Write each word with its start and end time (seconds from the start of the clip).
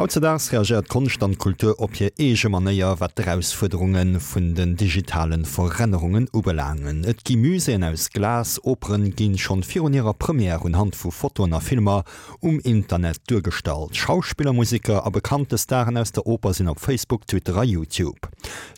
Hautzedags 0.00 0.50
reagiert 0.50 0.88
Konst 0.88 1.20
Kultur 1.36 1.74
op 1.76 1.94
je 1.94 2.10
ege 2.16 2.48
manéier 2.48 2.96
wat 2.96 3.18
Herausforderungen 3.20 4.14
vun 4.20 4.54
den 4.54 4.74
digitalen 4.74 5.44
Verrennerungen 5.44 6.26
ubelangen. 6.32 7.04
Et 7.04 7.20
Gemüsen 7.22 7.84
aus 7.84 8.08
Glas 8.08 8.58
Operen 8.64 9.14
ginn 9.14 9.36
schon 9.36 9.62
virioer 9.62 10.14
Premier 10.14 10.58
hun 10.62 10.78
Hand 10.78 10.96
vu 10.96 11.10
Fotoner 11.10 11.60
Filmer 11.60 12.04
um 12.40 12.60
Internet 12.60 13.20
durchgestalt. 13.26 13.94
Schauspielermusiker 13.94 15.04
a 15.04 15.10
bekannte 15.10 15.58
Starren 15.58 15.98
aus 15.98 16.12
der 16.12 16.26
Oper 16.26 16.54
sinn 16.54 16.68
op 16.68 16.80
Facebook, 16.80 17.26
Twitter, 17.26 17.62
YouTube. 17.62 18.26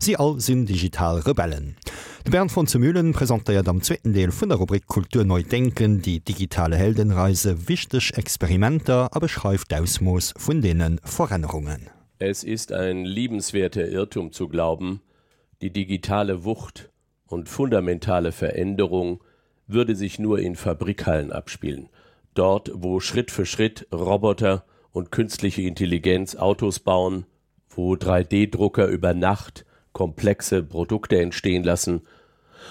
Sie 0.00 0.16
all 0.16 0.40
sinn 0.40 0.66
digital 0.66 1.20
Rebellen. 1.20 1.76
De 2.24 2.30
Bern 2.30 2.48
von 2.48 2.68
Zumühlen 2.68 3.12
präsentiert 3.12 3.68
am 3.68 3.82
zweiten 3.82 4.12
Deel 4.12 4.30
vun 4.30 4.48
der 4.48 4.58
Rubrik 4.58 4.86
Kultur 4.86 5.24
neu 5.24 5.42
denken, 5.42 6.02
die 6.02 6.20
digitale 6.20 6.76
Heldenreise 6.76 7.68
wichtig 7.68 8.16
Experimenter 8.16 9.08
a 9.10 9.18
beschreift 9.18 9.74
Ausmoos 9.74 10.32
vun 10.38 10.62
denen 10.62 11.00
Veränderungen. 11.02 11.90
Es 12.20 12.44
ist 12.44 12.70
ein 12.70 13.04
liebenswerter 13.04 13.88
Irrtum 13.88 14.30
zu 14.30 14.46
glauben, 14.46 15.00
die 15.62 15.72
digitale 15.72 16.44
Wucht 16.44 16.90
und 17.26 17.48
fundamentale 17.48 18.30
Veränderung 18.30 19.20
würde 19.66 19.96
sich 19.96 20.20
nur 20.20 20.38
in 20.38 20.54
Fabrikhallen 20.54 21.32
abspielen, 21.32 21.88
dort 22.34 22.70
wo 22.72 23.00
Schritt 23.00 23.32
für 23.32 23.46
Schritt 23.46 23.88
Roboter 23.92 24.64
und 24.92 25.10
künstliche 25.10 25.62
Intelligenz 25.62 26.36
Autos 26.36 26.78
bauen, 26.78 27.26
wo 27.68 27.94
3D-Drucker 27.94 28.86
über 28.86 29.12
Nacht 29.12 29.64
komplexe 29.92 30.62
Produkte 30.62 31.20
entstehen 31.20 31.64
lassen 31.64 32.02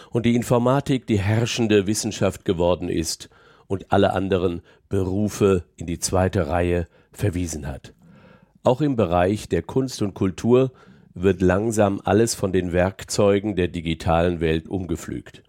und 0.10 0.26
die 0.26 0.36
Informatik 0.36 1.08
die 1.08 1.20
herrschende 1.20 1.88
Wissenschaft 1.88 2.46
geworden 2.46 2.90
ist 2.90 3.30
und 3.68 3.92
alle 3.92 4.14
anderen 4.14 4.62
Berufe 4.90 5.64
in 5.78 5.86
die 5.86 6.00
zweite 6.00 6.48
Reihe 6.48 6.88
verwiesen 7.12 7.68
hat. 7.68 7.94
Auch 8.64 8.82
im 8.82 8.96
Bereich 8.96 9.50
der 9.50 9.64
Kunst 9.64 10.02
und 10.02 10.14
Kultur 10.14 10.72
wird 11.14 11.42
langsam 11.42 12.02
alles 12.04 12.36
von 12.36 12.54
den 12.54 12.74
Werkzeugen 12.74 13.56
der 13.56 13.68
digitalen 13.68 14.40
Welt 14.40 14.68
umgepflügt. 14.68 15.44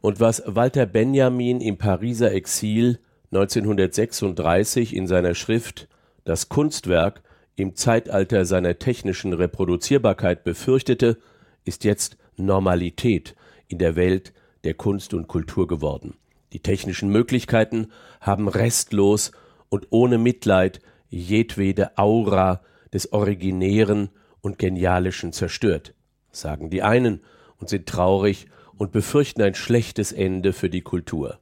Und 0.00 0.20
was 0.20 0.42
Walter 0.46 0.86
Benjamin 0.86 1.60
im 1.60 1.76
Pariser 1.76 2.32
Exil 2.32 3.00
1936 3.32 4.94
in 4.94 5.06
seiner 5.06 5.34
Schrift 5.34 5.88
Das 6.24 6.48
Kunstwerk 6.48 7.22
im 7.58 7.74
Zeitalter 7.74 8.44
seiner 8.44 8.78
technischen 8.78 9.32
Reproduzierbarkeit 9.32 10.44
befürchtete, 10.44 11.18
ist 11.64 11.82
jetzt 11.82 12.16
Normalität 12.36 13.34
in 13.66 13.78
der 13.78 13.96
Welt 13.96 14.32
der 14.62 14.74
Kunst 14.74 15.12
und 15.12 15.26
Kultur 15.26 15.66
geworden. 15.66 16.14
Die 16.52 16.60
technischen 16.60 17.10
Möglichkeiten 17.10 17.88
haben 18.20 18.46
restlos 18.48 19.32
und 19.68 19.88
ohne 19.90 20.18
Mitleid 20.18 20.80
jedwede 21.08 21.98
Aura 21.98 22.62
des 22.92 23.12
Originären 23.12 24.10
und 24.40 24.58
Genialischen 24.58 25.32
zerstört, 25.32 25.94
sagen 26.30 26.70
die 26.70 26.82
einen 26.82 27.22
und 27.58 27.68
sind 27.68 27.86
traurig 27.86 28.46
und 28.76 28.92
befürchten 28.92 29.42
ein 29.42 29.56
schlechtes 29.56 30.12
Ende 30.12 30.52
für 30.52 30.70
die 30.70 30.82
Kultur. 30.82 31.40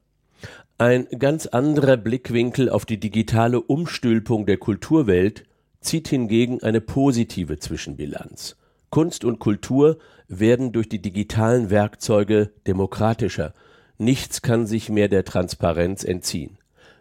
Ein 0.78 1.06
ganz 1.18 1.46
anderer 1.46 1.98
Blickwinkel 1.98 2.70
auf 2.70 2.86
die 2.86 2.98
digitale 2.98 3.60
Umstülpung 3.60 4.46
der 4.46 4.56
Kulturwelt 4.56 5.44
zieht 5.86 6.08
hingegen 6.08 6.62
eine 6.62 6.80
positive 6.80 7.58
Zwischenbilanz. 7.58 8.56
Kunst 8.90 9.24
und 9.24 9.38
Kultur 9.38 9.98
werden 10.28 10.72
durch 10.72 10.88
die 10.88 11.00
digitalen 11.00 11.70
Werkzeuge 11.70 12.52
demokratischer. 12.66 13.54
Nichts 13.98 14.42
kann 14.42 14.66
sich 14.66 14.88
mehr 14.90 15.08
der 15.08 15.24
Transparenz 15.24 16.04
entziehen. 16.04 16.58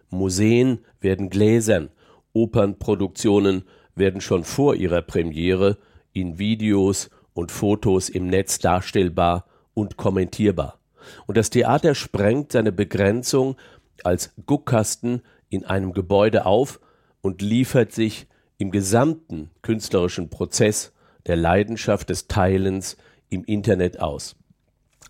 Museen 0.09 0.79
werden 1.01 1.29
gläsern, 1.29 1.89
Opernproduktionen 2.33 3.63
werden 3.95 4.21
schon 4.21 4.43
vor 4.43 4.75
ihrer 4.75 5.01
Premiere 5.01 5.77
in 6.13 6.37
Videos 6.37 7.09
und 7.33 7.51
Fotos 7.51 8.09
im 8.09 8.27
Netz 8.27 8.59
darstellbar 8.59 9.45
und 9.73 9.97
kommentierbar. 9.97 10.79
Und 11.27 11.37
das 11.37 11.49
Theater 11.49 11.95
sprengt 11.95 12.51
seine 12.51 12.71
Begrenzung 12.71 13.55
als 14.03 14.33
Guckkasten 14.45 15.21
in 15.49 15.65
einem 15.65 15.93
Gebäude 15.93 16.45
auf 16.45 16.79
und 17.21 17.41
liefert 17.41 17.91
sich 17.91 18.27
im 18.57 18.71
gesamten 18.71 19.51
künstlerischen 19.61 20.29
Prozess 20.29 20.93
der 21.27 21.35
Leidenschaft 21.35 22.09
des 22.09 22.27
Teilens 22.27 22.97
im 23.29 23.43
Internet 23.43 23.99
aus. 23.99 24.35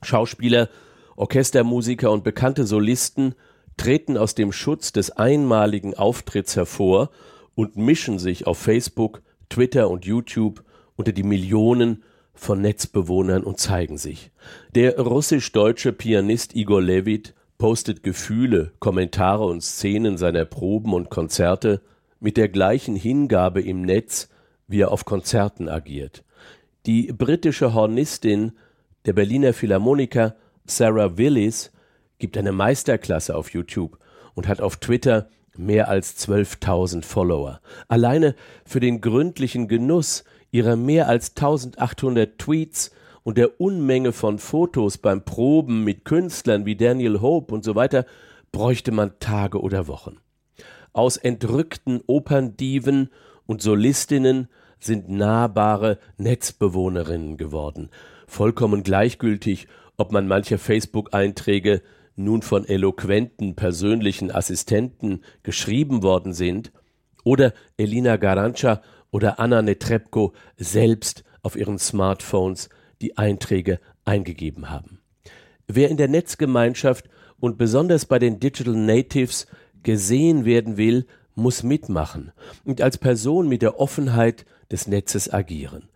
Schauspieler, 0.02 0.70
Orchestermusiker 1.16 2.12
und 2.12 2.24
bekannte 2.24 2.66
Solisten 2.66 3.36
treten 3.78 4.18
aus 4.18 4.36
dem 4.36 4.52
Schutz 4.52 4.92
des 4.92 5.12
einmaligen 5.12 5.94
Auftritts 5.94 6.56
hervor 6.56 7.10
und 7.56 7.78
mischen 7.78 8.20
sich 8.20 8.48
auf 8.48 8.58
Facebook, 8.58 9.22
Twitter 9.50 9.90
und 9.90 10.06
YouTube 10.06 10.64
unter 10.96 11.12
die 11.12 11.24
Millionen 11.24 12.04
von 12.34 12.62
Netzbewohnern 12.62 13.44
und 13.44 13.60
zeigen 13.60 13.98
sich. 13.98 14.32
Der 14.74 15.00
russisch-deutsche 15.00 15.94
Pianist 15.94 16.56
Igor 16.56 16.82
Levit 16.82 17.34
postet 17.58 18.04
Gefühle, 18.04 18.74
Kommentare 18.80 19.46
und 19.46 19.62
Szenen 19.62 20.18
seiner 20.18 20.44
Proben 20.46 20.94
und 20.94 21.10
Konzerte 21.10 21.82
mit 22.20 22.38
der 22.38 22.50
gleichen 22.50 22.96
Hingabe 22.96 23.62
im 23.62 23.82
Netz, 23.82 24.30
wie 24.68 24.82
er 24.82 24.92
auf 24.92 25.06
Konzerten 25.06 25.70
agiert. 25.70 26.24
Die 26.86 27.12
britische 27.12 27.74
Hornistin 27.74 28.54
der 29.06 29.14
Berliner 29.14 29.54
Philharmoniker 29.54 30.36
Sarah 30.66 31.18
Willis 31.18 31.72
gibt 32.18 32.38
eine 32.38 32.52
Meisterklasse 32.52 33.36
auf 33.36 33.52
YouTube 33.52 33.98
und 34.34 34.48
hat 34.48 34.62
auf 34.62 34.78
Twitter 34.78 35.30
mehr 35.58 35.88
als 35.88 36.18
12.000 36.28 37.04
Follower. 37.04 37.62
Alleine 37.88 38.36
für 38.66 38.80
den 38.80 39.02
gründlichen 39.02 39.68
Genuss 39.68 40.24
ihrer 40.52 40.76
mehr 40.76 41.08
als 41.08 41.30
1800 41.30 42.38
Tweets 42.38 42.92
und 43.24 43.38
der 43.38 43.60
Unmenge 43.60 44.12
von 44.12 44.40
Fotos 44.40 44.98
beim 44.98 45.24
Proben 45.24 45.84
mit 45.84 46.06
Künstlern 46.06 46.66
wie 46.66 46.76
Daniel 46.76 47.22
Hope 47.22 47.54
und 47.54 47.64
so 47.64 47.76
weiter 47.76 48.06
bräuchte 48.52 48.92
man 48.92 49.20
Tage 49.20 49.60
oder 49.60 49.88
Wochen. 49.88 50.18
Aus 50.96 51.18
entrückten 51.18 52.00
Operndiven 52.08 53.10
und 53.46 53.62
Solistinnen 53.62 54.48
sind 54.80 55.10
nahbare 55.10 56.00
Netzbewohnerinnen 56.18 57.36
geworden, 57.36 57.90
vollkommen 58.28 58.82
gleichgültig, 58.82 59.68
ob 59.98 60.14
man 60.14 60.26
manche 60.26 60.58
Facebook-Einträge 60.58 61.82
nun 62.16 62.42
von 62.44 62.66
eloquenten 62.66 63.58
persönlichen 63.58 64.32
Assistenten 64.32 65.20
geschrieben 65.44 66.02
worden 66.02 66.32
sind 66.32 66.72
oder 67.26 67.54
Elina 67.76 68.16
Garancha 68.16 68.82
oder 69.12 69.38
Anna 69.38 69.62
Netrebko 69.62 70.32
selbst 70.56 71.26
auf 71.44 71.58
ihren 71.58 71.78
Smartphones 71.78 72.70
die 73.02 73.18
Einträge 73.18 73.82
eingegeben 74.06 74.70
haben. 74.70 75.02
Wer 75.68 75.90
in 75.90 75.98
der 75.98 76.08
Netzgemeinschaft 76.08 77.10
und 77.38 77.58
besonders 77.58 78.06
bei 78.06 78.18
den 78.18 78.40
Digital 78.40 78.78
Natives 78.78 79.46
gesehen 79.86 80.44
werden 80.44 80.76
will, 80.76 81.06
muss 81.36 81.64
mitmachen 81.64 82.34
und 82.66 82.82
als 82.82 82.98
Person 82.98 83.48
mit 83.48 83.62
der 83.62 83.80
Offenheit 83.80 84.46
des 84.72 84.88
Netzes 84.88 85.32
agieren. 85.32 85.88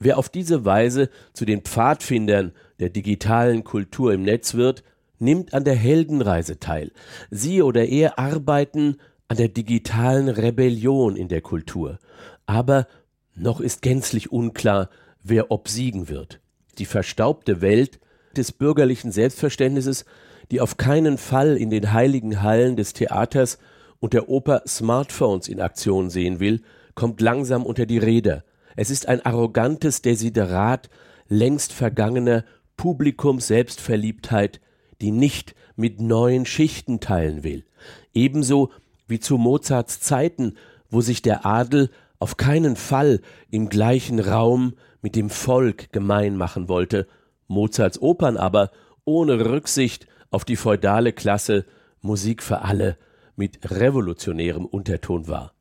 Wer 0.00 0.18
auf 0.18 0.28
diese 0.28 0.64
Weise 0.64 1.10
zu 1.32 1.44
den 1.44 1.62
Pfadfindern 1.62 2.52
der 2.80 2.88
digitalen 2.90 3.62
Kultur 3.62 4.12
im 4.12 4.22
Netz 4.22 4.54
wird, 4.54 4.82
nimmt 5.18 5.54
an 5.54 5.64
der 5.64 5.76
Heldenreise 5.76 6.58
teil. 6.58 6.90
Sie 7.30 7.62
oder 7.62 7.86
er 7.86 8.18
arbeiten 8.18 8.96
an 9.28 9.36
der 9.36 9.48
digitalen 9.48 10.28
Rebellion 10.28 11.16
in 11.16 11.28
der 11.28 11.40
Kultur. 11.40 11.98
Aber 12.46 12.86
noch 13.34 13.60
ist 13.60 13.82
gänzlich 13.82 14.32
unklar, 14.32 14.90
wer 15.22 15.50
obsiegen 15.50 16.08
wird. 16.08 16.40
Die 16.78 16.84
verstaubte 16.86 17.60
Welt 17.60 18.00
des 18.36 18.52
bürgerlichen 18.52 19.12
Selbstverständnisses, 19.12 20.04
die 20.50 20.60
auf 20.60 20.76
keinen 20.76 21.18
Fall 21.18 21.56
in 21.56 21.70
den 21.70 21.92
heiligen 21.92 22.42
Hallen 22.42 22.76
des 22.76 22.92
Theaters 22.92 23.58
und 24.00 24.12
der 24.12 24.28
Oper 24.28 24.62
Smartphones 24.66 25.48
in 25.48 25.60
Aktion 25.60 26.10
sehen 26.10 26.40
will, 26.40 26.62
kommt 26.94 27.20
langsam 27.20 27.64
unter 27.64 27.86
die 27.86 27.98
Räder. 27.98 28.44
Es 28.76 28.90
ist 28.90 29.08
ein 29.08 29.24
arrogantes 29.24 30.02
Desiderat 30.02 30.90
längst 31.28 31.72
vergangener 31.72 32.44
Publikum-Selbstverliebtheit, 32.76 34.60
die 35.00 35.10
nicht 35.10 35.54
mit 35.76 36.00
neuen 36.00 36.46
Schichten 36.46 37.00
teilen 37.00 37.44
will. 37.44 37.64
Ebenso 38.12 38.70
wie 39.06 39.20
zu 39.20 39.38
Mozarts 39.38 40.00
Zeiten, 40.00 40.54
wo 40.90 41.00
sich 41.00 41.22
der 41.22 41.46
Adel 41.46 41.90
auf 42.18 42.36
keinen 42.36 42.76
Fall 42.76 43.20
im 43.50 43.68
gleichen 43.68 44.20
Raum 44.20 44.74
mit 45.02 45.16
dem 45.16 45.30
Volk 45.30 45.92
gemein 45.92 46.36
machen 46.36 46.68
wollte, 46.68 47.06
Mozarts 47.48 48.00
Opern 48.00 48.36
aber 48.36 48.70
ohne 49.04 49.44
Rücksicht 49.44 50.06
auf 50.34 50.44
die 50.44 50.56
feudale 50.56 51.12
Klasse 51.12 51.64
Musik 52.02 52.42
für 52.42 52.62
alle 52.62 52.98
mit 53.36 53.70
revolutionärem 53.70 54.66
Unterton 54.66 55.28
war. 55.28 55.54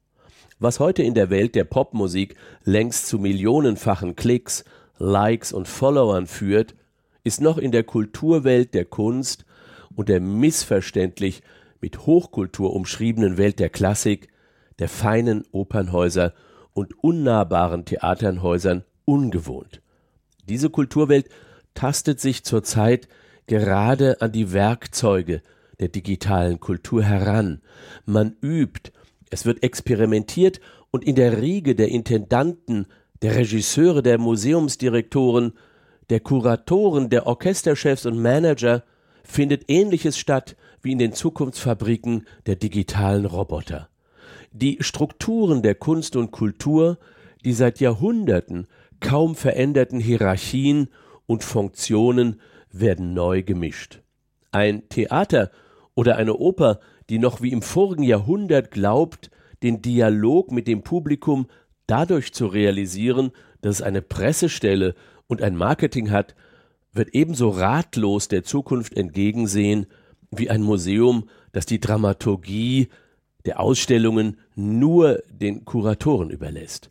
Was 0.60 0.80
heute 0.80 1.04
in 1.04 1.14
der 1.14 1.30
Welt 1.30 1.54
der 1.54 1.64
Popmusik 1.64 2.36
längst 2.64 3.08
zu 3.08 3.20
millionenfachen 3.20 4.16
Klicks, 4.16 4.64
Likes 4.98 5.54
und 5.54 5.68
Followern 5.68 6.26
führt, 6.26 6.76
ist 7.24 7.40
noch 7.40 7.60
in 7.60 7.72
der 7.72 7.84
Kulturwelt 7.84 8.74
der 8.74 8.86
Kunst 8.86 9.46
und 9.96 10.10
der 10.10 10.20
missverständlich 10.20 11.44
mit 11.80 12.08
Hochkultur 12.08 12.74
umschriebenen 12.74 13.38
Welt 13.38 13.60
der 13.60 13.70
Klassik, 13.70 14.30
der 14.80 14.90
feinen 14.90 15.46
Opernhäuser 15.52 16.34
und 16.74 17.04
unnahbaren 17.04 17.86
Theaternhäusern 17.86 18.84
ungewohnt. 19.06 19.82
Diese 20.50 20.72
Kulturwelt 20.72 21.30
tastet 21.76 22.20
sich 22.20 22.44
zurzeit 22.44 23.08
gerade 23.48 24.22
an 24.22 24.32
die 24.32 24.54
Werkzeuge 24.54 25.42
der 25.80 25.90
digitalen 25.90 26.60
Kultur 26.60 27.04
heran. 27.04 27.62
Man 28.06 28.36
übt, 28.42 28.92
es 29.30 29.46
wird 29.46 29.64
experimentiert 29.64 30.62
und 30.92 31.04
in 31.04 31.16
der 31.16 31.42
Riege 31.42 31.76
der 31.76 31.90
Intendanten, 31.90 32.88
der 33.22 33.36
Regisseure, 33.36 34.04
der 34.04 34.18
Museumsdirektoren, 34.18 35.54
der 36.10 36.20
Kuratoren, 36.20 37.10
der 37.10 37.26
Orchesterchefs 37.26 38.06
und 38.06 38.22
Manager 38.22 38.84
findet 39.24 39.64
ähnliches 39.70 40.18
statt 40.18 40.56
wie 40.82 40.92
in 40.92 41.00
den 41.00 41.14
Zukunftsfabriken 41.14 42.28
der 42.46 42.58
digitalen 42.58 43.26
Roboter. 43.26 43.90
Die 44.52 44.78
Strukturen 44.82 45.64
der 45.64 45.76
Kunst 45.76 46.16
und 46.16 46.32
Kultur, 46.32 47.00
die 47.44 47.54
seit 47.54 47.80
Jahrhunderten 47.80 48.68
kaum 49.00 49.36
veränderten 49.36 50.00
Hierarchien 50.00 50.90
und 51.26 51.44
Funktionen 51.44 52.40
werden 52.74 53.14
neu 53.14 53.44
gemischt. 53.44 54.02
Ein 54.52 54.90
Theater 54.90 55.52
oder 55.96 56.18
eine 56.18 56.36
Oper, 56.36 56.80
die 57.10 57.20
noch 57.20 57.42
wie 57.42 57.52
im 57.52 57.62
vorigen 57.62 58.04
Jahrhundert 58.04 58.72
glaubt, 58.72 59.32
den 59.62 59.82
Dialog 59.82 60.52
mit 60.52 60.68
dem 60.68 60.84
Publikum 60.84 61.48
dadurch 61.88 62.34
zu 62.34 62.48
realisieren, 62.48 63.32
dass 63.62 63.78
es 63.78 63.82
eine 63.82 64.02
Pressestelle 64.02 64.96
und 65.28 65.42
ein 65.42 65.56
Marketing 65.56 66.12
hat, 66.12 66.36
wird 66.92 67.14
ebenso 67.14 67.50
ratlos 67.50 68.28
der 68.28 68.44
Zukunft 68.44 68.96
entgegensehen 68.96 69.88
wie 70.32 70.50
ein 70.50 70.62
Museum, 70.62 71.30
das 71.52 71.66
die 71.66 71.80
Dramaturgie 71.80 72.90
der 73.46 73.60
Ausstellungen 73.60 74.38
nur 74.56 75.22
den 75.30 75.66
Kuratoren 75.66 76.30
überlässt. 76.30 76.90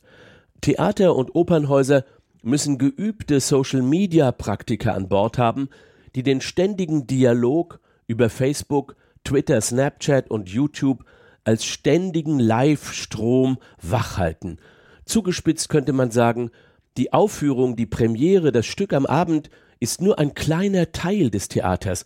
Theater 0.60 1.16
und 1.16 1.34
Opernhäuser 1.34 2.04
müssen 2.42 2.78
geübte 2.78 3.40
Social-Media-Praktiker 3.40 4.94
an 4.94 5.08
Bord 5.08 5.38
haben, 5.38 5.68
die 6.14 6.22
den 6.22 6.40
ständigen 6.40 7.06
Dialog 7.06 7.80
über 8.06 8.28
Facebook, 8.28 8.96
Twitter, 9.24 9.60
Snapchat 9.60 10.30
und 10.30 10.48
YouTube 10.48 11.04
als 11.44 11.64
ständigen 11.64 12.38
Live-Strom 12.38 13.58
wachhalten. 13.80 14.58
Zugespitzt 15.04 15.68
könnte 15.68 15.92
man 15.92 16.10
sagen, 16.10 16.50
die 16.96 17.12
Aufführung, 17.12 17.76
die 17.76 17.86
Premiere, 17.86 18.52
das 18.52 18.66
Stück 18.66 18.92
am 18.92 19.06
Abend 19.06 19.50
ist 19.80 20.00
nur 20.00 20.18
ein 20.18 20.34
kleiner 20.34 20.92
Teil 20.92 21.30
des 21.30 21.48
Theaters. 21.48 22.04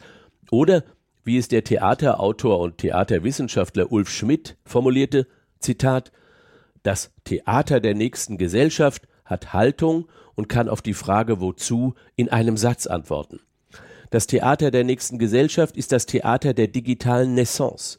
Oder, 0.50 0.84
wie 1.24 1.38
es 1.38 1.48
der 1.48 1.64
Theaterautor 1.64 2.60
und 2.60 2.78
Theaterwissenschaftler 2.78 3.90
Ulf 3.90 4.08
Schmidt 4.08 4.56
formulierte, 4.64 5.26
Zitat, 5.58 6.12
das 6.82 7.10
Theater 7.24 7.80
der 7.80 7.94
nächsten 7.94 8.38
Gesellschaft 8.38 9.08
hat 9.26 9.52
Haltung 9.52 10.08
und 10.34 10.48
kann 10.48 10.68
auf 10.68 10.82
die 10.82 10.94
Frage 10.94 11.40
wozu 11.40 11.94
in 12.16 12.30
einem 12.30 12.56
Satz 12.56 12.86
antworten. 12.86 13.40
Das 14.10 14.26
Theater 14.26 14.70
der 14.70 14.84
nächsten 14.84 15.18
Gesellschaft 15.18 15.76
ist 15.76 15.92
das 15.92 16.06
Theater 16.06 16.54
der 16.54 16.68
digitalen 16.68 17.34
Naissance. 17.34 17.98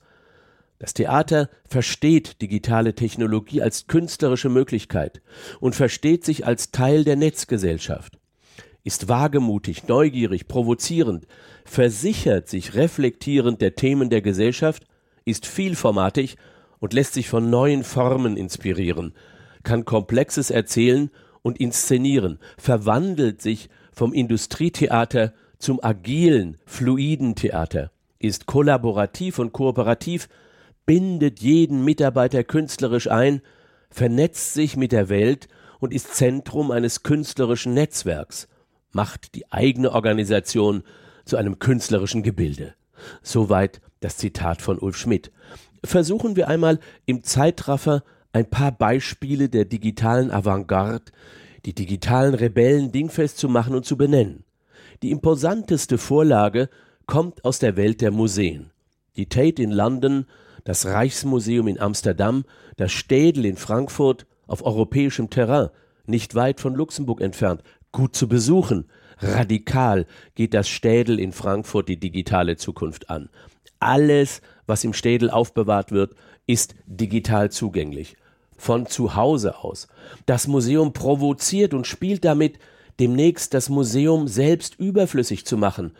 Das 0.80 0.94
Theater 0.94 1.50
versteht 1.68 2.42
digitale 2.42 2.94
Technologie 2.94 3.62
als 3.62 3.88
künstlerische 3.88 4.50
Möglichkeit 4.50 5.22
und 5.60 5.76
versteht 5.76 6.24
sich 6.24 6.46
als 6.46 6.72
Teil 6.72 7.04
der 7.04 7.16
Netzgesellschaft, 7.16 8.18
ist 8.84 9.10
wagemutig, 9.10 9.88
neugierig, 9.88 10.48
provozierend, 10.48 11.26
versichert 11.66 12.48
sich 12.48 12.76
reflektierend 12.76 13.60
der 13.60 13.76
Themen 13.76 14.10
der 14.10 14.22
Gesellschaft, 14.22 14.86
ist 15.26 15.46
vielformatig 15.46 16.38
und 16.80 16.94
lässt 16.94 17.14
sich 17.14 17.28
von 17.28 17.50
neuen 17.50 17.84
Formen 17.84 18.38
inspirieren, 18.38 19.14
kann 19.68 19.84
Komplexes 19.84 20.50
erzählen 20.50 21.12
und 21.42 21.60
inszenieren, 21.60 22.40
verwandelt 22.58 23.42
sich 23.42 23.70
vom 23.92 24.14
Industrietheater 24.14 25.34
zum 25.60 25.84
agilen, 25.84 26.58
fluiden 26.66 27.36
Theater, 27.36 27.92
ist 28.18 28.46
kollaborativ 28.46 29.40
und 29.40 29.52
kooperativ, 29.52 30.30
bindet 30.86 31.42
jeden 31.42 31.84
Mitarbeiter 31.84 32.46
künstlerisch 32.46 33.12
ein, 33.12 33.42
vernetzt 33.90 34.54
sich 34.54 34.78
mit 34.78 34.94
der 34.94 35.10
Welt 35.10 35.50
und 35.80 35.94
ist 35.94 36.16
Zentrum 36.16 36.72
eines 36.72 37.04
künstlerischen 37.04 37.74
Netzwerks, 37.74 38.48
macht 38.94 39.36
die 39.36 39.52
eigene 39.52 39.92
Organisation 39.92 40.84
zu 41.26 41.36
einem 41.36 41.60
künstlerischen 41.60 42.24
Gebilde. 42.24 42.74
Soweit 43.22 43.82
das 44.00 44.16
Zitat 44.16 44.62
von 44.62 44.80
Ulf 44.80 44.96
Schmidt. 44.96 45.34
Versuchen 45.84 46.38
wir 46.38 46.48
einmal 46.48 46.80
im 47.06 47.24
Zeitraffer 47.24 48.04
ein 48.34 48.50
paar 48.50 48.72
Beispiele 48.72 49.50
der 49.50 49.66
digitalen 49.66 50.32
Avantgarde, 50.32 51.12
die 51.66 51.74
digitalen 51.74 52.34
Rebellen 52.34 52.92
dingfest 52.92 53.38
zu 53.38 53.50
machen 53.50 53.76
und 53.76 53.86
zu 53.86 53.98
benennen. 53.98 54.44
Die 55.04 55.12
imposanteste 55.12 55.98
Vorlage 55.98 56.70
kommt 57.06 57.46
aus 57.46 57.60
der 57.60 57.78
Welt 57.78 58.02
der 58.02 58.12
Museen. 58.12 58.72
Die 59.16 59.28
Tate 59.28 59.62
in 59.62 59.72
London, 59.72 60.26
das 60.64 60.86
Reichsmuseum 60.86 61.68
in 61.68 61.80
Amsterdam, 61.80 62.46
das 62.76 62.92
Städel 62.92 63.46
in 63.46 63.58
Frankfurt 63.58 64.28
auf 64.48 64.66
europäischem 64.66 65.30
Terrain, 65.30 65.70
nicht 66.06 66.36
weit 66.36 66.60
von 66.60 66.76
Luxemburg 66.76 67.22
entfernt, 67.22 67.64
gut 67.92 68.16
zu 68.16 68.28
besuchen. 68.28 68.86
Radikal 69.20 70.06
geht 70.36 70.54
das 70.54 70.70
Städel 70.70 71.20
in 71.20 71.32
Frankfurt 71.32 71.90
die 71.90 72.00
digitale 72.00 72.56
Zukunft 72.56 73.10
an. 73.10 73.30
Alles, 73.80 74.42
was 74.66 74.84
im 74.84 74.94
Städel 74.94 75.30
aufbewahrt 75.30 75.92
wird, 75.92 76.16
ist 76.46 76.76
digital 76.86 77.52
zugänglich. 77.52 78.16
Von 78.58 78.88
zu 78.88 79.16
Hause 79.16 79.60
aus. 79.60 79.88
Das 80.26 80.48
Museum 80.48 80.94
provoziert 80.94 81.74
und 81.74 81.86
spielt 81.86 82.26
damit, 82.26 82.58
demnächst 83.00 83.54
das 83.54 83.70
Museum 83.70 84.28
selbst 84.28 84.80
überflüssig 84.80 85.46
zu 85.46 85.58
machen, 85.58 85.92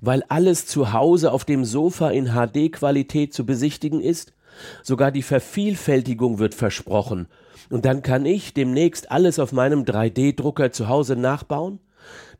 weil 0.00 0.22
alles 0.28 0.66
zu 0.66 0.92
Hause 0.92 1.32
auf 1.32 1.44
dem 1.44 1.64
Sofa 1.64 2.10
in 2.10 2.28
HD-Qualität 2.28 3.34
zu 3.34 3.44
besichtigen 3.44 4.00
ist? 4.00 4.32
Sogar 4.82 5.10
die 5.10 5.22
Vervielfältigung 5.22 6.38
wird 6.38 6.54
versprochen. 6.54 7.28
Und 7.68 7.84
dann 7.84 8.02
kann 8.02 8.24
ich 8.24 8.54
demnächst 8.54 9.10
alles 9.10 9.38
auf 9.38 9.52
meinem 9.52 9.84
3D-Drucker 9.84 10.72
zu 10.72 10.88
Hause 10.88 11.16
nachbauen? 11.16 11.80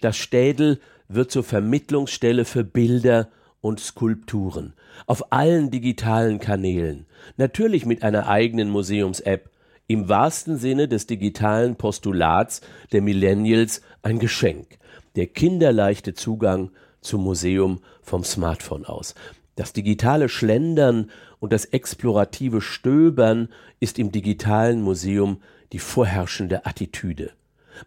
Das 0.01 0.17
Städel 0.17 0.81
wird 1.09 1.31
zur 1.31 1.45
Vermittlungsstelle 1.45 2.45
für 2.45 2.65
Bilder 2.65 3.29
und 3.67 3.81
Skulpturen. 3.81 4.75
Auf 5.07 5.33
allen 5.33 5.73
digitalen 5.73 6.39
Kanälen. 6.39 7.07
Natürlich 7.37 7.85
mit 7.85 8.05
einer 8.05 8.29
eigenen 8.29 8.71
Museums-App, 8.71 9.51
im 9.89 10.09
wahrsten 10.09 10.57
Sinne 10.57 10.87
des 10.87 11.07
digitalen 11.07 11.75
Postulats 11.75 12.61
der 12.93 13.03
Millennials 13.03 13.83
ein 14.03 14.21
Geschenk, 14.21 14.79
der 15.17 15.27
kinderleichte 15.27 16.15
Zugang 16.15 16.71
zum 17.01 17.25
Museum 17.25 17.81
vom 18.03 18.23
Smartphone 18.23 18.85
aus. 18.85 19.15
Das 19.57 19.73
digitale 19.73 20.29
Schlendern 20.29 21.11
und 21.41 21.53
das 21.53 21.65
explorative 21.65 22.61
Stöbern 22.61 23.49
ist 23.81 23.99
im 23.99 24.13
digitalen 24.13 24.81
Museum 24.81 25.39
die 25.73 25.79
vorherrschende 25.81 26.67
Attitüde. 26.67 27.33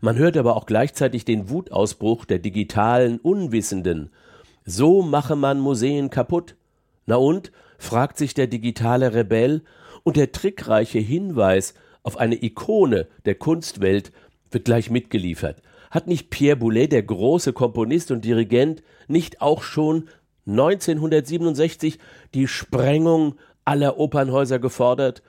Man 0.01 0.17
hört 0.17 0.35
aber 0.35 0.55
auch 0.55 0.65
gleichzeitig 0.65 1.25
den 1.25 1.49
Wutausbruch 1.49 2.25
der 2.25 2.39
digitalen 2.39 3.17
Unwissenden. 3.19 4.11
So 4.65 5.01
mache 5.01 5.35
man 5.35 5.59
Museen 5.59 6.09
kaputt. 6.09 6.55
Na 7.05 7.15
und? 7.15 7.51
fragt 7.77 8.17
sich 8.17 8.33
der 8.33 8.47
digitale 8.47 9.13
Rebell, 9.13 9.63
und 10.03 10.17
der 10.17 10.31
trickreiche 10.31 10.99
Hinweis 10.99 11.73
auf 12.03 12.17
eine 12.17 12.41
Ikone 12.43 13.07
der 13.25 13.35
Kunstwelt 13.35 14.11
wird 14.51 14.65
gleich 14.65 14.89
mitgeliefert. 14.89 15.61
Hat 15.91 16.07
nicht 16.07 16.29
Pierre 16.29 16.57
Boulez, 16.57 16.89
der 16.89 17.03
große 17.03 17.53
Komponist 17.53 18.11
und 18.11 18.25
Dirigent, 18.25 18.83
nicht 19.07 19.41
auch 19.41 19.63
schon 19.63 20.07
1967 20.47 21.99
die 22.33 22.47
Sprengung 22.47 23.35
aller 23.65 23.99
Opernhäuser 23.99 24.59
gefordert? 24.59 25.21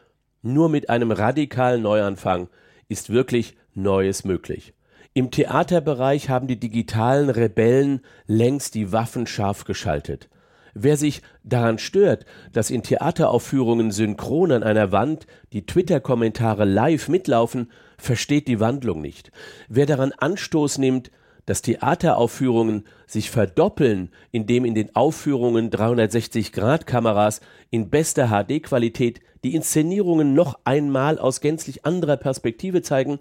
Nur 0.42 0.68
mit 0.68 0.88
einem 0.88 1.10
radikalen 1.10 1.82
Neuanfang 1.82 2.49
ist 2.88 3.10
wirklich 3.10 3.56
Neues 3.75 4.25
möglich. 4.25 4.75
Im 5.12 5.33
Theaterbereich 5.33 6.29
haben 6.29 6.47
die 6.47 6.61
digitalen 6.61 7.31
Rebellen 7.31 8.00
längst 8.26 8.76
die 8.76 8.93
Waffen 8.93 9.26
scharf 9.26 9.64
geschaltet. 9.64 10.29
Wer 10.73 10.97
sich 10.97 11.23
daran 11.43 11.79
stört, 11.79 12.26
dass 12.52 12.71
in 12.71 12.85
Theateraufführungen 12.85 13.90
synchron 13.90 14.52
an 14.52 14.62
einer 14.62 14.93
Wand 14.93 15.26
die 15.52 15.67
Twitter-Kommentare 15.67 16.64
live 16.64 17.09
mitlaufen, 17.09 17.73
versteht 17.99 18.47
die 18.47 18.61
Wandlung 18.61 19.00
nicht. 19.00 19.33
Wer 19.69 19.87
daran 19.87 20.12
Anstoß 20.12 20.79
nimmt, 20.79 21.11
dass 21.45 21.62
Theateraufführungen 21.62 22.85
sich 23.09 23.31
verdoppeln, 23.31 24.11
indem 24.31 24.64
in 24.64 24.76
den 24.76 24.95
Aufführungen 24.95 25.71
360-Grad-Kameras 25.71 27.40
in 27.71 27.90
bester 27.90 28.29
HD-Qualität 28.29 29.21
die 29.43 29.57
Inszenierungen 29.57 30.35
noch 30.35 30.61
einmal 30.64 31.19
aus 31.19 31.40
gänzlich 31.40 31.85
anderer 31.85 32.17
Perspektive 32.17 32.83
zeigen, 32.83 33.19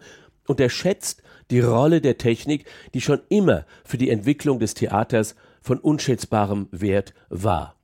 unterschätzt 0.50 1.22
die 1.52 1.60
Rolle 1.62 2.02
der 2.02 2.18
Technik, 2.18 2.66
die 2.94 3.02
schon 3.02 3.22
immer 3.30 3.66
für 3.86 3.98
die 3.98 4.10
Entwicklung 4.10 4.60
des 4.60 4.74
Theaters 4.74 5.36
von 5.62 5.80
unschätzbarem 5.80 6.68
Wert 6.72 7.14
war. 7.30 7.76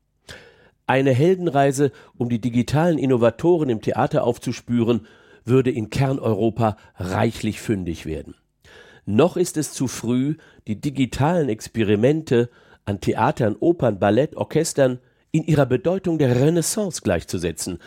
Eine 0.87 1.11
Heldenreise, 1.11 1.91
um 2.17 2.29
die 2.29 2.39
digitalen 2.39 2.97
Innovatoren 2.97 3.69
im 3.69 3.81
Theater 3.81 4.23
aufzuspüren, 4.23 5.07
würde 5.43 5.71
in 5.71 5.89
Kerneuropa 5.89 6.77
reichlich 6.97 7.61
fündig 7.61 8.05
werden. 8.05 8.35
Noch 9.05 9.37
ist 9.37 9.57
es 9.57 9.73
zu 9.73 9.87
früh, 9.87 10.35
die 10.67 10.81
digitalen 10.81 11.49
Experimente 11.49 12.49
an 12.85 12.99
Theatern, 12.99 13.55
Opern, 13.59 13.99
Ballett, 13.99 14.35
Orchestern 14.35 14.99
in 15.31 15.43
ihrer 15.43 15.65
Bedeutung 15.65 16.17
der 16.17 16.39
Renaissance 16.39 17.01
gleichzusetzen. 17.03 17.79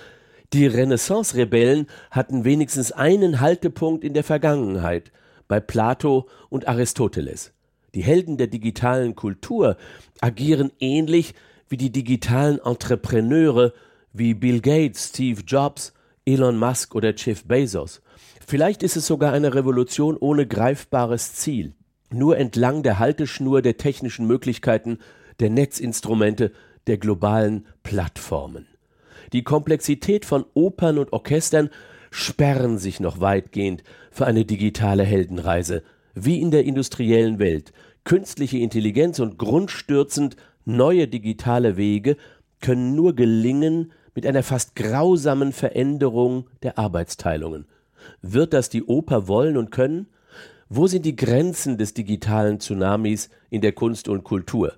Die 0.55 0.67
Renaissance-Rebellen 0.67 1.89
hatten 2.11 2.45
wenigstens 2.45 2.91
einen 2.91 3.41
Haltepunkt 3.41 4.03
in 4.03 4.15
der 4.15 4.25
Vergangenheit 4.25 5.13
bei 5.47 5.61
Plato 5.61 6.27
und 6.49 6.67
Aristoteles. 6.67 7.53
Die 7.95 8.03
Helden 8.03 8.39
der 8.39 8.47
digitalen 8.47 9.15
Kultur 9.15 9.77
agieren 10.23 10.73
ähnlich 10.81 11.35
wie 11.69 11.77
die 11.77 11.93
digitalen 11.93 12.61
Entrepreneure 12.61 13.75
wie 14.15 14.33
Bill 14.33 14.63
Gates, 14.63 15.09
Steve 15.09 15.43
Jobs, 15.47 15.93
Elon 16.25 16.59
Musk 16.59 16.95
oder 16.95 17.15
Jeff 17.15 17.45
Bezos. 17.45 18.01
Vielleicht 18.47 18.83
ist 18.83 18.97
es 18.97 19.07
sogar 19.07 19.35
eine 19.35 19.55
Revolution 19.55 20.17
ohne 20.17 20.47
greifbares 20.47 21.35
Ziel, 21.35 21.75
nur 22.11 22.39
entlang 22.39 22.83
der 22.83 22.99
Halteschnur 22.99 23.61
der 23.61 23.77
technischen 23.77 24.27
Möglichkeiten, 24.27 24.99
der 25.41 25.51
Netzinstrumente, 25.51 26.53
der 26.87 26.97
globalen 26.97 27.67
Plattformen. 27.83 28.67
Die 29.33 29.43
Komplexität 29.43 30.25
von 30.25 30.45
Opern 30.55 30.99
und 30.99 31.13
Orchestern 31.13 31.71
sperren 32.11 32.79
sich 32.79 33.01
noch 33.01 33.21
weitgehend 33.21 33.83
für 34.11 34.27
eine 34.27 34.45
digitale 34.45 35.05
Heldenreise, 35.05 35.83
wie 36.15 36.41
in 36.41 36.51
der 36.51 36.65
industriellen 36.65 37.39
Welt. 37.39 37.73
Künstliche 38.05 38.59
Intelligenz 38.59 39.19
und 39.19 39.39
grundstürzend 39.39 40.37
neue 40.65 41.09
digitale 41.09 41.77
Wege 41.77 42.17
können 42.61 42.95
nur 42.95 43.15
gelingen 43.15 43.93
mit 44.15 44.27
einer 44.27 44.43
fast 44.43 44.75
grausamen 44.75 45.53
Veränderung 45.53 46.49
der 46.63 46.79
Arbeitsteilungen. 46.79 47.67
Wird 48.23 48.53
das 48.53 48.69
die 48.69 48.85
Oper 48.85 49.29
wollen 49.29 49.57
und 49.57 49.71
können? 49.71 50.09
Wo 50.69 50.87
sind 50.87 51.05
die 51.05 51.17
Grenzen 51.17 51.79
des 51.79 51.95
digitalen 51.95 52.61
Tsunamis 52.61 53.31
in 53.51 53.61
der 53.61 53.73
Kunst 53.73 54.09
und 54.09 54.25
Kultur? 54.25 54.75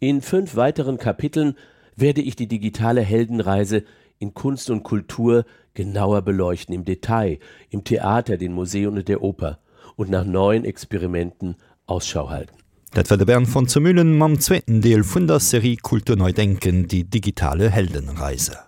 In 0.00 0.22
fünf 0.22 0.56
weiteren 0.56 0.98
Kapiteln 0.98 1.56
werde 2.00 2.20
ich 2.20 2.36
die 2.36 2.48
digitale 2.48 3.00
Heldenreise 3.00 3.84
in 4.18 4.34
Kunst 4.34 4.70
und 4.70 4.82
Kultur 4.82 5.44
genauer 5.74 6.22
beleuchten, 6.22 6.74
im 6.74 6.84
Detail, 6.84 7.38
im 7.70 7.84
Theater, 7.84 8.36
den 8.36 8.52
Museen 8.52 8.88
und 8.88 9.08
der 9.08 9.22
Oper 9.22 9.58
und 9.96 10.10
nach 10.10 10.24
neuen 10.24 10.64
Experimenten 10.64 11.56
Ausschau 11.86 12.30
halten. 12.30 12.56
Dat 12.92 13.10
war 13.10 13.16
der 13.16 13.26
Bern 13.26 13.46
von 13.46 13.68
Zumüllen 13.68 14.16
mam 14.16 14.40
zweiten 14.40 14.80
Deel 14.80 15.04
vun 15.04 15.26
der 15.26 15.40
Serie 15.40 15.76
Kulturneudenken 15.76 16.88
die 16.88 17.04
digitale 17.04 17.70
Heldenreise. 17.70 18.58